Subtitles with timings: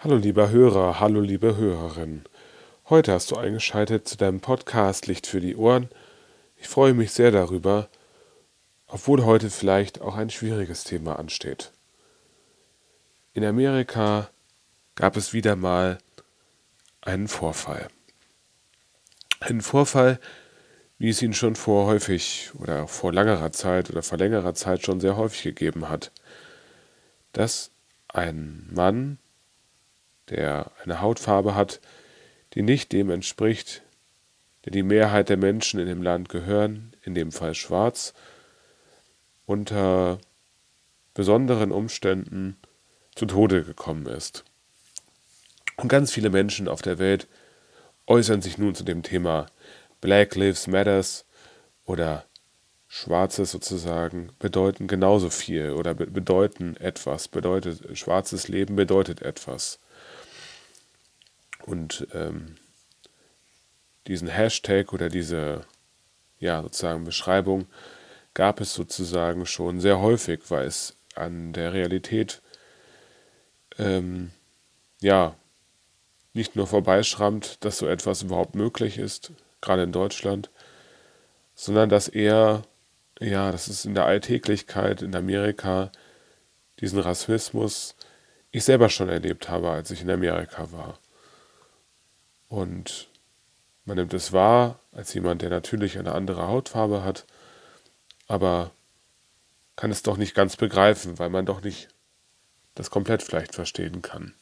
[0.00, 2.22] Hallo lieber Hörer, hallo liebe Hörerin.
[2.88, 5.88] Heute hast du eingeschaltet zu deinem Podcast Licht für die Ohren.
[6.56, 7.88] Ich freue mich sehr darüber,
[8.86, 11.72] obwohl heute vielleicht auch ein schwieriges Thema ansteht.
[13.34, 14.30] In Amerika
[14.94, 15.98] gab es wieder mal
[17.00, 17.88] einen Vorfall.
[19.40, 20.20] Einen Vorfall,
[20.98, 25.00] wie es ihn schon vor häufig oder vor langerer Zeit oder vor längerer Zeit schon
[25.00, 26.12] sehr häufig gegeben hat,
[27.32, 27.72] dass
[28.06, 29.18] ein Mann
[30.30, 31.80] der eine Hautfarbe hat,
[32.54, 33.82] die nicht dem entspricht,
[34.64, 38.14] der die Mehrheit der Menschen in dem Land gehören, in dem Fall schwarz,
[39.46, 40.18] unter
[41.14, 42.56] besonderen Umständen
[43.14, 44.44] zu Tode gekommen ist.
[45.76, 47.28] Und ganz viele Menschen auf der Welt
[48.06, 49.46] äußern sich nun zu dem Thema
[50.00, 51.24] Black Lives Matters
[51.84, 52.24] oder
[52.88, 59.78] Schwarzes sozusagen bedeuten genauso viel oder bedeuten etwas, bedeutet schwarzes Leben bedeutet etwas.
[61.68, 62.56] Und ähm,
[64.06, 65.66] diesen Hashtag oder diese
[66.38, 67.66] ja, sozusagen Beschreibung
[68.32, 72.40] gab es sozusagen schon sehr häufig, weil es an der Realität
[73.78, 74.30] ähm,
[75.02, 75.34] ja
[76.32, 80.50] nicht nur vorbeischrammt, dass so etwas überhaupt möglich ist, gerade in Deutschland,
[81.54, 82.62] sondern dass eher,
[83.20, 85.90] ja, dass es in der Alltäglichkeit in Amerika
[86.80, 87.96] diesen Rassismus
[88.52, 90.98] ich selber schon erlebt habe, als ich in Amerika war.
[92.48, 93.08] Und
[93.84, 97.26] man nimmt es wahr als jemand, der natürlich eine andere Hautfarbe hat,
[98.26, 98.72] aber
[99.76, 101.88] kann es doch nicht ganz begreifen, weil man doch nicht
[102.74, 104.34] das komplett vielleicht verstehen kann.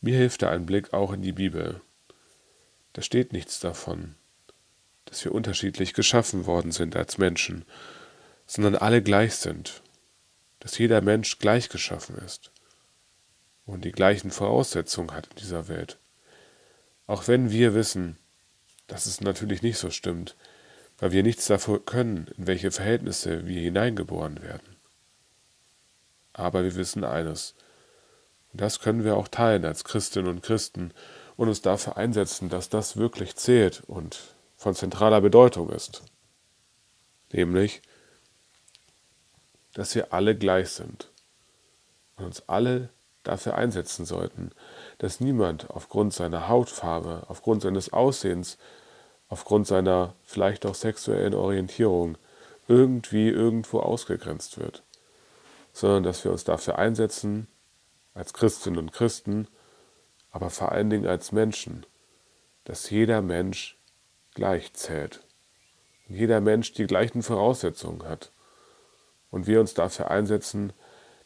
[0.00, 1.80] Mir hilft da ein Blick auch in die Bibel.
[2.92, 4.16] Da steht nichts davon,
[5.04, 7.64] dass wir unterschiedlich geschaffen worden sind als Menschen,
[8.46, 9.82] sondern alle gleich sind,
[10.58, 12.52] dass jeder Mensch gleich geschaffen ist
[13.66, 15.98] und die gleichen Voraussetzungen hat in dieser Welt.
[17.06, 18.16] Auch wenn wir wissen,
[18.86, 20.36] dass es natürlich nicht so stimmt,
[20.98, 24.76] weil wir nichts dafür können, in welche Verhältnisse wir hineingeboren werden.
[26.32, 27.54] Aber wir wissen eines,
[28.52, 30.92] und das können wir auch teilen als Christinnen und Christen
[31.36, 34.18] und uns dafür einsetzen, dass das wirklich zählt und
[34.56, 36.02] von zentraler Bedeutung ist.
[37.32, 37.82] Nämlich,
[39.74, 41.10] dass wir alle gleich sind
[42.16, 42.90] und uns alle
[43.22, 44.50] dafür einsetzen sollten,
[44.98, 48.58] dass niemand aufgrund seiner Hautfarbe, aufgrund seines Aussehens,
[49.28, 52.18] aufgrund seiner vielleicht auch sexuellen Orientierung
[52.68, 54.82] irgendwie irgendwo ausgegrenzt wird,
[55.72, 57.48] sondern dass wir uns dafür einsetzen,
[58.14, 59.48] als Christinnen und Christen,
[60.30, 61.86] aber vor allen Dingen als Menschen,
[62.64, 63.78] dass jeder Mensch
[64.34, 65.20] gleich zählt.
[66.08, 68.30] Und jeder Mensch die gleichen Voraussetzungen hat.
[69.30, 70.72] Und wir uns dafür einsetzen,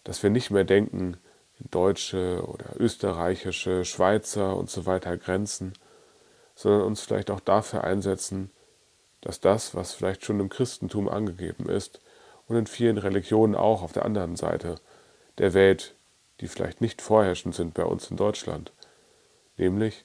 [0.04, 1.18] dass wir nicht mehr denken,
[1.58, 5.72] deutsche oder österreichische, Schweizer und so weiter Grenzen,
[6.54, 8.50] sondern uns vielleicht auch dafür einsetzen,
[9.20, 12.00] dass das, was vielleicht schon im Christentum angegeben ist
[12.46, 14.76] und in vielen Religionen auch auf der anderen Seite
[15.38, 15.94] der Welt,
[16.40, 18.72] die vielleicht nicht vorherrschend sind bei uns in Deutschland,
[19.56, 20.04] nämlich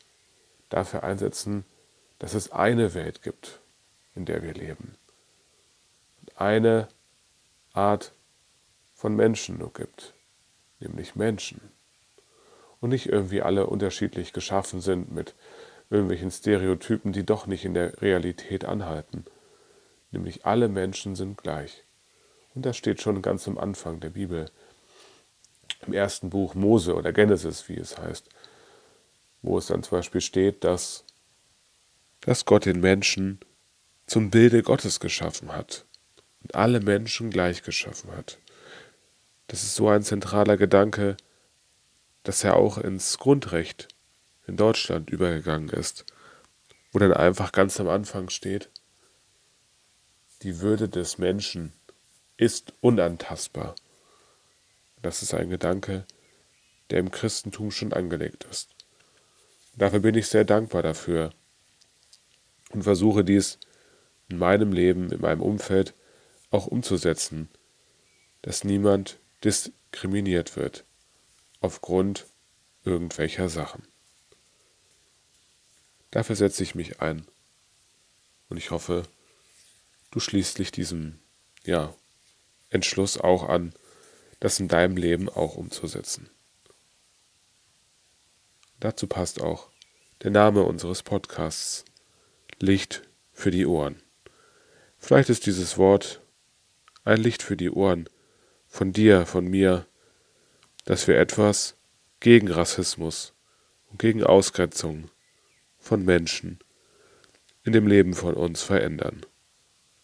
[0.70, 1.66] dafür einsetzen,
[2.20, 3.60] dass es eine Welt gibt,
[4.16, 4.96] in der wir leben.
[6.22, 6.88] Und eine
[7.74, 8.14] Art
[8.96, 10.14] von Menschen nur gibt
[10.82, 11.62] nämlich Menschen.
[12.80, 15.36] Und nicht irgendwie alle unterschiedlich geschaffen sind mit
[15.90, 19.26] irgendwelchen Stereotypen, die doch nicht in der Realität anhalten.
[20.12, 21.84] Nämlich alle Menschen sind gleich.
[22.56, 24.50] Und das steht schon ganz am Anfang der Bibel,
[25.86, 28.30] im ersten Buch Mose oder Genesis, wie es heißt,
[29.42, 31.04] wo es dann zum Beispiel steht, dass,
[32.22, 33.40] dass Gott den Menschen
[34.06, 35.86] zum Bilde Gottes geschaffen hat
[36.44, 38.38] und alle Menschen gleich geschaffen hat.
[39.52, 41.18] Das ist so ein zentraler Gedanke,
[42.24, 43.90] dass er auch ins Grundrecht
[44.48, 46.06] in Deutschland übergegangen ist,
[46.94, 48.70] wo dann einfach ganz am Anfang steht,
[50.44, 51.74] die Würde des Menschen
[52.38, 53.76] ist unantastbar.
[55.02, 56.06] Das ist ein Gedanke,
[56.90, 58.74] der im Christentum schon angelegt ist.
[59.76, 61.32] Dafür bin ich sehr dankbar dafür
[62.70, 63.60] und versuche dies
[64.30, 65.94] in meinem Leben, in meinem Umfeld
[66.52, 67.50] auch umzusetzen,
[68.44, 70.86] dass niemand diskriminiert wird
[71.60, 72.28] aufgrund
[72.84, 73.88] irgendwelcher Sachen.
[76.10, 77.26] Dafür setze ich mich ein
[78.50, 79.04] und ich hoffe,
[80.12, 81.20] du schließt dich diesem
[81.64, 81.94] ja,
[82.70, 83.74] Entschluss auch an,
[84.40, 86.30] das in deinem Leben auch umzusetzen.
[88.80, 89.70] Dazu passt auch
[90.24, 91.86] der Name unseres Podcasts
[92.60, 94.02] Licht für die Ohren.
[94.98, 96.22] Vielleicht ist dieses Wort
[97.04, 98.10] ein Licht für die Ohren,
[98.72, 99.86] von dir, von mir,
[100.86, 101.76] dass wir etwas
[102.22, 103.34] gegen Rassismus
[103.92, 105.12] und gegen Ausgrenzung
[105.78, 106.60] von Menschen
[107.64, 109.26] in dem Leben von uns verändern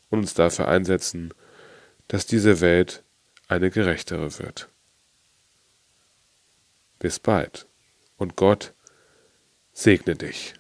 [0.10, 1.34] und uns dafür einsetzen,
[2.10, 3.04] dass diese Welt
[3.48, 4.68] eine gerechtere wird.
[7.00, 7.68] Bis bald
[8.18, 8.74] und Gott
[9.72, 10.54] segne dich.